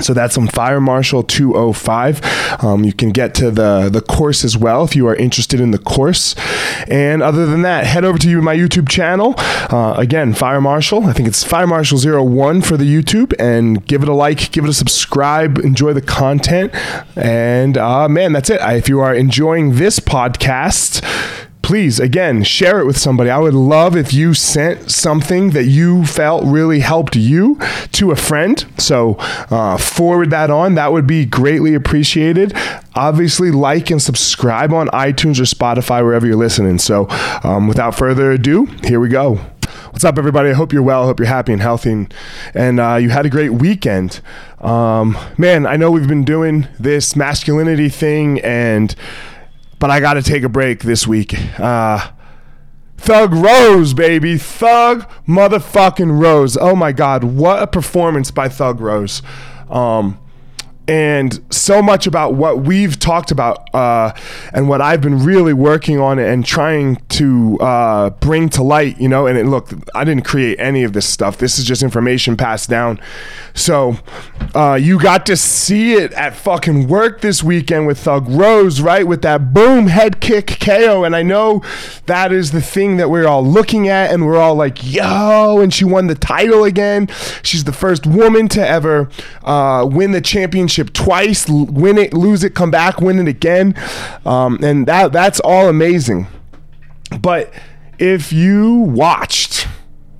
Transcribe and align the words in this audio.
So 0.00 0.14
that's 0.14 0.36
on 0.36 0.48
Fire 0.48 0.80
Marshal 0.80 1.22
205. 1.22 2.64
Um, 2.64 2.84
you 2.84 2.92
can 2.92 3.10
get 3.10 3.34
to 3.36 3.50
the, 3.50 3.88
the 3.90 4.00
course 4.00 4.44
as 4.44 4.56
well 4.56 4.84
if 4.84 4.94
you 4.94 5.06
are 5.08 5.16
interested 5.16 5.60
in 5.60 5.70
the 5.70 5.78
course. 5.78 6.34
And 6.88 7.22
other 7.22 7.46
than 7.46 7.62
that, 7.62 7.86
head 7.86 8.04
over 8.04 8.18
to 8.18 8.28
you, 8.28 8.42
my 8.42 8.56
YouTube 8.56 8.88
channel. 8.88 9.34
Uh, 9.38 9.94
again, 9.96 10.34
Fire 10.34 10.60
Marshal. 10.60 11.04
I 11.06 11.12
think 11.12 11.28
it's 11.28 11.44
Fire 11.44 11.66
Marshal 11.66 11.98
01 11.98 12.62
for 12.62 12.76
the 12.76 12.84
YouTube. 12.84 13.34
And 13.38 13.84
give 13.86 14.02
it 14.02 14.08
a 14.08 14.14
like, 14.14 14.52
give 14.52 14.64
it 14.64 14.70
a 14.70 14.74
subscribe, 14.74 15.58
enjoy 15.58 15.92
the 15.92 16.02
content. 16.02 16.74
And 17.16 17.78
uh, 17.78 18.08
man, 18.08 18.32
that's 18.32 18.50
it. 18.50 18.60
If 18.62 18.88
you 18.88 19.00
are 19.00 19.14
enjoying 19.14 19.76
this 19.76 19.98
podcast, 19.98 21.02
please 21.66 21.98
again 21.98 22.44
share 22.44 22.78
it 22.78 22.86
with 22.86 22.96
somebody. 22.96 23.28
I 23.28 23.38
would 23.38 23.52
love 23.52 23.96
if 23.96 24.14
you 24.14 24.34
sent 24.34 24.88
something 24.88 25.50
that 25.50 25.64
you 25.64 26.06
felt 26.06 26.44
really 26.44 26.78
helped 26.78 27.16
you 27.16 27.58
to 27.90 28.12
a 28.12 28.16
friend. 28.16 28.64
So 28.78 29.16
uh, 29.50 29.76
forward 29.76 30.30
that 30.30 30.48
on. 30.48 30.76
That 30.76 30.92
would 30.92 31.08
be 31.08 31.24
greatly 31.24 31.74
appreciated. 31.74 32.52
Obviously 32.94 33.50
like 33.50 33.90
and 33.90 34.00
subscribe 34.00 34.72
on 34.72 34.86
itunes 34.90 35.40
or 35.40 35.42
spotify 35.42 36.04
wherever 36.04 36.24
you're 36.24 36.36
listening. 36.36 36.78
So 36.78 37.08
um, 37.42 37.66
without 37.66 37.96
further 37.96 38.30
ado 38.30 38.66
here 38.84 39.00
we 39.00 39.08
go. 39.08 39.40
What's 39.90 40.04
up, 40.04 40.18
everybody? 40.18 40.50
I 40.50 40.52
hope 40.52 40.72
you're 40.72 40.84
well. 40.84 41.02
I 41.02 41.06
hope 41.06 41.18
you're 41.18 41.26
happy 41.26 41.52
and 41.52 41.60
healthy, 41.60 41.90
and, 41.90 42.14
and 42.54 42.78
uh, 42.78 42.96
you 42.96 43.10
had 43.10 43.26
a 43.26 43.30
great 43.30 43.54
weekend. 43.54 44.20
Um, 44.60 45.16
man, 45.38 45.66
I 45.66 45.76
know 45.76 45.90
we've 45.90 46.06
been 46.06 46.24
doing 46.24 46.68
this 46.78 47.16
masculinity 47.16 47.88
thing, 47.88 48.40
and 48.42 48.94
but 49.78 49.90
I 49.90 50.00
got 50.00 50.14
to 50.14 50.22
take 50.22 50.42
a 50.42 50.48
break 50.48 50.80
this 50.80 51.06
week. 51.06 51.34
Uh, 51.58 52.10
Thug 52.96 53.32
Rose, 53.34 53.94
baby. 53.94 54.38
Thug 54.38 55.08
motherfucking 55.26 56.20
Rose. 56.20 56.56
Oh 56.56 56.74
my 56.74 56.92
God. 56.92 57.24
What 57.24 57.62
a 57.62 57.66
performance 57.66 58.30
by 58.30 58.48
Thug 58.48 58.80
Rose. 58.80 59.22
Um, 59.70 60.18
and 60.88 61.40
so 61.50 61.82
much 61.82 62.06
about 62.06 62.34
what 62.34 62.60
we've 62.60 62.98
talked 62.98 63.30
about 63.30 63.74
uh, 63.74 64.12
and 64.52 64.68
what 64.68 64.80
I've 64.80 65.00
been 65.00 65.24
really 65.24 65.52
working 65.52 65.98
on 65.98 66.18
and 66.18 66.44
trying 66.44 66.96
to 67.10 67.58
uh, 67.60 68.10
bring 68.10 68.48
to 68.50 68.62
light, 68.62 69.00
you 69.00 69.08
know. 69.08 69.26
And 69.26 69.36
it, 69.36 69.46
look, 69.46 69.70
I 69.94 70.04
didn't 70.04 70.24
create 70.24 70.60
any 70.60 70.84
of 70.84 70.92
this 70.92 71.08
stuff. 71.08 71.38
This 71.38 71.58
is 71.58 71.64
just 71.64 71.82
information 71.82 72.36
passed 72.36 72.70
down. 72.70 73.00
So 73.54 73.96
uh, 74.54 74.78
you 74.80 75.00
got 75.00 75.26
to 75.26 75.36
see 75.36 75.94
it 75.94 76.12
at 76.12 76.36
fucking 76.36 76.86
work 76.86 77.20
this 77.20 77.42
weekend 77.42 77.86
with 77.86 77.98
Thug 77.98 78.28
Rose, 78.28 78.80
right? 78.80 79.06
With 79.06 79.22
that 79.22 79.52
boom 79.52 79.88
head 79.88 80.20
kick 80.20 80.58
KO. 80.60 81.02
And 81.04 81.16
I 81.16 81.22
know 81.22 81.62
that 82.06 82.32
is 82.32 82.52
the 82.52 82.62
thing 82.62 82.96
that 82.98 83.10
we're 83.10 83.26
all 83.26 83.44
looking 83.44 83.88
at, 83.88 84.12
and 84.12 84.24
we're 84.24 84.38
all 84.38 84.54
like, 84.54 84.78
yo, 84.82 85.60
and 85.60 85.74
she 85.74 85.84
won 85.84 86.06
the 86.06 86.14
title 86.14 86.64
again. 86.64 87.08
She's 87.42 87.64
the 87.64 87.72
first 87.72 88.06
woman 88.06 88.48
to 88.48 88.66
ever 88.66 89.08
uh, 89.42 89.88
win 89.90 90.12
the 90.12 90.20
championship 90.20 90.75
championship 90.76 90.92
twice, 90.92 91.48
win 91.48 91.98
it, 91.98 92.12
lose 92.12 92.44
it, 92.44 92.54
come 92.54 92.70
back, 92.70 93.00
win 93.00 93.18
it 93.18 93.28
again, 93.28 93.74
um, 94.24 94.62
and 94.62 94.86
that 94.86 95.12
that's 95.12 95.40
all 95.40 95.68
amazing. 95.68 96.26
But 97.20 97.52
if 97.98 98.32
you 98.32 98.74
watched, 98.74 99.68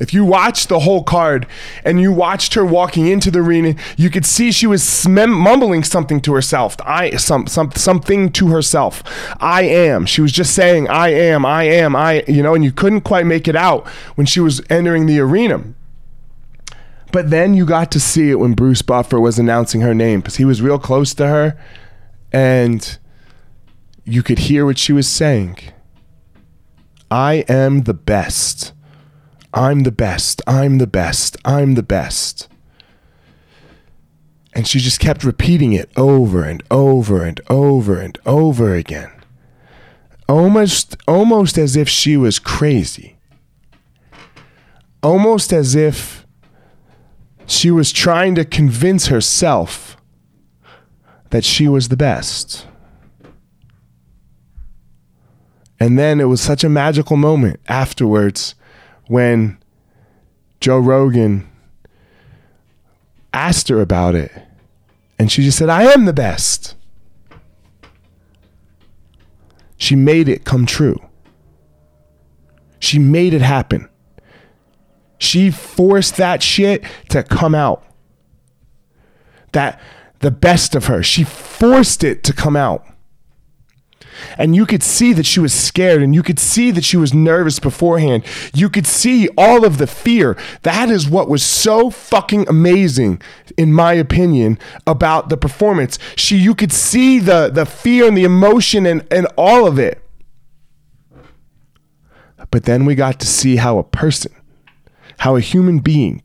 if 0.00 0.12
you 0.12 0.24
watched 0.24 0.68
the 0.68 0.80
whole 0.80 1.04
card 1.04 1.46
and 1.84 2.00
you 2.00 2.12
watched 2.12 2.54
her 2.54 2.64
walking 2.64 3.06
into 3.06 3.30
the 3.30 3.38
arena, 3.38 3.74
you 3.96 4.10
could 4.10 4.26
see 4.26 4.52
she 4.52 4.66
was 4.66 5.08
mumbling 5.08 5.84
something 5.84 6.20
to 6.22 6.34
herself. 6.34 6.76
I 6.84 7.16
some 7.16 7.46
some 7.46 7.70
something 7.72 8.30
to 8.32 8.48
herself. 8.48 9.02
I 9.40 9.62
am. 9.62 10.06
She 10.06 10.20
was 10.20 10.32
just 10.32 10.54
saying 10.54 10.88
I 10.88 11.08
am, 11.08 11.46
I 11.46 11.64
am, 11.64 11.96
I 11.96 12.24
you 12.28 12.42
know, 12.42 12.54
and 12.54 12.64
you 12.64 12.72
couldn't 12.72 13.02
quite 13.02 13.26
make 13.26 13.48
it 13.48 13.56
out 13.56 13.86
when 14.16 14.26
she 14.26 14.40
was 14.40 14.60
entering 14.68 15.06
the 15.06 15.20
arena. 15.20 15.62
But 17.12 17.28
then 17.28 17.52
you 17.52 17.66
got 17.66 17.92
to 17.92 18.00
see 18.00 18.30
it 18.30 18.38
when 18.38 18.54
Bruce 18.54 18.80
Buffer 18.80 19.20
was 19.20 19.38
announcing 19.38 19.82
her 19.82 19.94
name 19.94 20.20
because 20.20 20.36
he 20.36 20.46
was 20.46 20.62
real 20.62 20.78
close 20.78 21.12
to 21.14 21.26
her 21.26 21.58
and 22.32 22.98
you 24.04 24.22
could 24.22 24.40
hear 24.40 24.64
what 24.64 24.78
she 24.78 24.92
was 24.92 25.06
saying. 25.06 25.58
I 27.10 27.44
am 27.48 27.82
the 27.82 27.94
best. 27.94 28.72
I'm 29.52 29.82
the 29.82 29.92
best. 29.92 30.40
I'm 30.46 30.78
the 30.78 30.86
best. 30.86 31.36
I'm 31.44 31.74
the 31.74 31.82
best. 31.82 32.48
And 34.54 34.66
she 34.66 34.80
just 34.80 34.98
kept 34.98 35.22
repeating 35.22 35.74
it 35.74 35.90
over 35.96 36.44
and 36.44 36.62
over 36.70 37.22
and 37.22 37.40
over 37.50 38.00
and 38.00 38.18
over 38.24 38.74
again. 38.74 39.12
Almost 40.28 40.96
almost 41.06 41.58
as 41.58 41.76
if 41.76 41.88
she 41.88 42.16
was 42.16 42.38
crazy. 42.38 43.18
Almost 45.02 45.52
as 45.52 45.74
if 45.74 46.21
she 47.46 47.70
was 47.70 47.92
trying 47.92 48.34
to 48.34 48.44
convince 48.44 49.06
herself 49.06 49.96
that 51.30 51.44
she 51.44 51.68
was 51.68 51.88
the 51.88 51.96
best. 51.96 52.66
And 55.80 55.98
then 55.98 56.20
it 56.20 56.24
was 56.24 56.40
such 56.40 56.62
a 56.62 56.68
magical 56.68 57.16
moment 57.16 57.58
afterwards 57.68 58.54
when 59.06 59.58
Joe 60.60 60.78
Rogan 60.78 61.50
asked 63.32 63.68
her 63.68 63.80
about 63.80 64.14
it. 64.14 64.30
And 65.18 65.30
she 65.30 65.42
just 65.42 65.58
said, 65.58 65.68
I 65.68 65.84
am 65.84 66.04
the 66.04 66.12
best. 66.12 66.76
She 69.76 69.96
made 69.96 70.28
it 70.28 70.44
come 70.44 70.66
true. 70.66 71.00
She 72.78 72.98
made 72.98 73.34
it 73.34 73.42
happen. 73.42 73.88
She 75.22 75.52
forced 75.52 76.16
that 76.16 76.42
shit 76.42 76.82
to 77.10 77.22
come 77.22 77.54
out. 77.54 77.84
That 79.52 79.80
the 80.18 80.32
best 80.32 80.74
of 80.74 80.86
her, 80.86 81.00
she 81.00 81.22
forced 81.22 82.02
it 82.02 82.24
to 82.24 82.32
come 82.32 82.56
out. 82.56 82.84
And 84.36 84.56
you 84.56 84.66
could 84.66 84.82
see 84.82 85.12
that 85.12 85.24
she 85.24 85.38
was 85.38 85.54
scared 85.54 86.02
and 86.02 86.12
you 86.12 86.24
could 86.24 86.40
see 86.40 86.72
that 86.72 86.84
she 86.84 86.96
was 86.96 87.14
nervous 87.14 87.60
beforehand. 87.60 88.24
You 88.52 88.68
could 88.68 88.86
see 88.86 89.28
all 89.38 89.64
of 89.64 89.78
the 89.78 89.86
fear. 89.86 90.36
That 90.62 90.90
is 90.90 91.08
what 91.08 91.28
was 91.28 91.44
so 91.44 91.88
fucking 91.88 92.48
amazing 92.48 93.22
in 93.56 93.72
my 93.72 93.92
opinion 93.92 94.58
about 94.88 95.28
the 95.28 95.36
performance. 95.36 96.00
She 96.16 96.36
you 96.36 96.54
could 96.54 96.72
see 96.72 97.20
the 97.20 97.48
the 97.48 97.64
fear 97.64 98.08
and 98.08 98.16
the 98.16 98.24
emotion 98.24 98.86
and 98.86 99.06
and 99.12 99.28
all 99.36 99.68
of 99.68 99.78
it. 99.78 100.02
But 102.50 102.64
then 102.64 102.84
we 102.84 102.96
got 102.96 103.20
to 103.20 103.26
see 103.26 103.56
how 103.56 103.78
a 103.78 103.84
person 103.84 104.32
how 105.18 105.36
a 105.36 105.40
human 105.40 105.78
being 105.78 106.22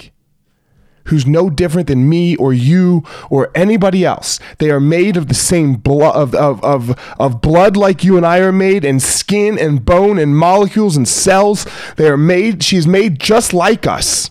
who's 1.07 1.25
no 1.25 1.49
different 1.49 1.87
than 1.87 2.07
me 2.07 2.35
or 2.35 2.53
you 2.53 3.03
or 3.29 3.51
anybody 3.55 4.05
else. 4.05 4.39
They 4.59 4.69
are 4.69 4.79
made 4.79 5.17
of 5.17 5.27
the 5.27 5.33
same 5.33 5.75
blood 5.75 6.15
of, 6.15 6.35
of, 6.35 6.63
of, 6.63 7.15
of 7.19 7.41
blood 7.41 7.75
like 7.75 8.03
you 8.03 8.17
and 8.17 8.25
I 8.25 8.39
are 8.39 8.51
made, 8.51 8.85
and 8.85 9.01
skin 9.01 9.57
and 9.57 9.83
bone 9.83 10.19
and 10.19 10.37
molecules 10.37 10.95
and 10.95 11.07
cells. 11.07 11.65
They 11.95 12.07
are 12.07 12.17
made, 12.17 12.63
she's 12.63 12.87
made 12.87 13.19
just 13.19 13.53
like 13.53 13.87
us. 13.87 14.29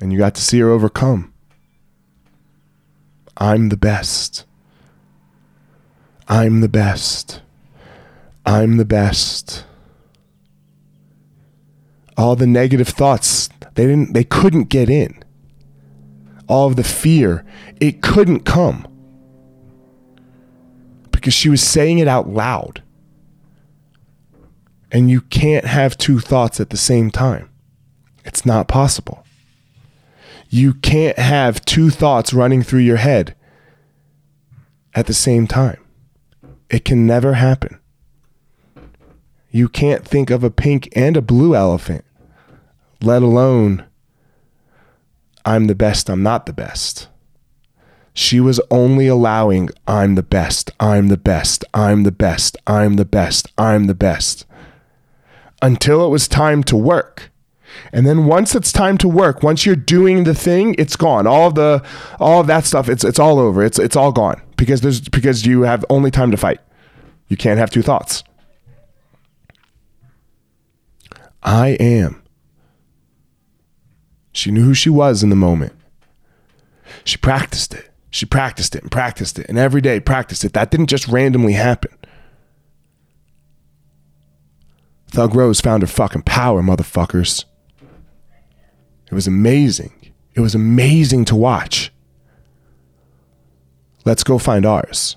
And 0.00 0.12
you 0.12 0.18
got 0.18 0.34
to 0.36 0.42
see 0.42 0.58
her 0.60 0.70
overcome. 0.70 1.32
I'm 3.36 3.68
the 3.68 3.76
best. 3.76 4.46
I'm 6.26 6.60
the 6.60 6.68
best. 6.68 7.42
I'm 8.46 8.76
the 8.76 8.84
best 8.84 9.64
all 12.16 12.36
the 12.36 12.46
negative 12.46 12.88
thoughts 12.88 13.48
they 13.74 13.86
didn't 13.86 14.12
they 14.12 14.24
couldn't 14.24 14.64
get 14.64 14.90
in. 14.90 15.22
All 16.48 16.66
of 16.66 16.76
the 16.76 16.84
fear 16.84 17.44
it 17.80 18.02
couldn't 18.02 18.40
come. 18.40 18.86
Because 21.10 21.34
she 21.34 21.48
was 21.48 21.62
saying 21.62 21.98
it 21.98 22.08
out 22.08 22.28
loud. 22.28 22.82
And 24.92 25.10
you 25.10 25.20
can't 25.20 25.64
have 25.64 25.96
two 25.96 26.18
thoughts 26.18 26.60
at 26.60 26.70
the 26.70 26.76
same 26.76 27.10
time. 27.10 27.48
It's 28.24 28.44
not 28.44 28.68
possible. 28.68 29.24
You 30.48 30.74
can't 30.74 31.18
have 31.18 31.64
two 31.64 31.90
thoughts 31.90 32.34
running 32.34 32.62
through 32.62 32.80
your 32.80 32.96
head 32.96 33.36
at 34.94 35.06
the 35.06 35.14
same 35.14 35.46
time. 35.46 35.78
It 36.68 36.84
can 36.84 37.06
never 37.06 37.34
happen 37.34 37.79
you 39.50 39.68
can't 39.68 40.06
think 40.06 40.30
of 40.30 40.44
a 40.44 40.50
pink 40.50 40.88
and 40.94 41.16
a 41.16 41.22
blue 41.22 41.54
elephant 41.54 42.04
let 43.02 43.22
alone 43.22 43.84
I'm 45.44 45.66
the 45.66 45.74
best, 45.74 46.10
I'm 46.10 46.22
not 46.22 46.46
the 46.46 46.52
best. 46.52 47.08
She 48.12 48.40
was 48.40 48.60
only 48.70 49.06
allowing, 49.06 49.70
I'm 49.86 50.14
the 50.14 50.22
best, 50.22 50.70
I'm 50.78 51.08
the 51.08 51.16
best, 51.16 51.64
I'm 51.72 52.02
the 52.02 52.12
best, 52.12 52.56
I'm 52.66 52.96
the 52.96 53.04
best, 53.04 53.48
I'm 53.56 53.84
the 53.86 53.94
best, 53.94 54.44
until 55.62 56.04
it 56.04 56.10
was 56.10 56.28
time 56.28 56.62
to 56.64 56.76
work. 56.76 57.30
And 57.92 58.06
then 58.06 58.26
once 58.26 58.54
it's 58.54 58.72
time 58.72 58.98
to 58.98 59.08
work, 59.08 59.42
once 59.42 59.64
you're 59.64 59.76
doing 59.76 60.24
the 60.24 60.34
thing, 60.34 60.74
it's 60.76 60.96
gone. 60.96 61.26
All 61.26 61.46
of 61.46 61.54
the 61.54 61.82
all 62.18 62.40
of 62.40 62.48
that 62.48 62.64
stuff, 62.64 62.88
it's 62.88 63.04
it's 63.04 63.18
all 63.18 63.38
over. 63.38 63.62
It's 63.62 63.78
it's 63.78 63.94
all 63.94 64.10
gone 64.10 64.42
because 64.56 64.80
there's 64.80 65.00
because 65.00 65.46
you 65.46 65.62
have 65.62 65.84
only 65.88 66.10
time 66.10 66.32
to 66.32 66.36
fight. 66.36 66.60
You 67.28 67.36
can't 67.36 67.60
have 67.60 67.70
two 67.70 67.82
thoughts. 67.82 68.24
I 71.42 71.70
am. 71.80 72.22
She 74.32 74.50
knew 74.50 74.62
who 74.62 74.74
she 74.74 74.90
was 74.90 75.22
in 75.22 75.30
the 75.30 75.36
moment. 75.36 75.72
She 77.04 77.16
practiced 77.16 77.74
it. 77.74 77.90
She 78.10 78.26
practiced 78.26 78.74
it 78.74 78.82
and 78.82 78.90
practiced 78.90 79.38
it 79.38 79.46
and 79.48 79.58
every 79.58 79.80
day 79.80 80.00
practiced 80.00 80.44
it. 80.44 80.52
That 80.52 80.70
didn't 80.70 80.88
just 80.88 81.08
randomly 81.08 81.52
happen. 81.52 81.96
Thug 85.08 85.34
Rose 85.34 85.60
found 85.60 85.82
her 85.82 85.88
fucking 85.88 86.22
power, 86.22 86.62
motherfuckers. 86.62 87.44
It 89.10 89.14
was 89.14 89.26
amazing. 89.26 89.92
It 90.34 90.40
was 90.40 90.54
amazing 90.54 91.24
to 91.26 91.36
watch. 91.36 91.92
Let's 94.04 94.22
go 94.24 94.38
find 94.38 94.64
ours. 94.64 95.16